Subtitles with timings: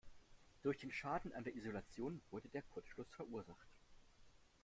[0.63, 3.67] Durch den Schaden an der Isolation wurde der Kurzschluss verursacht.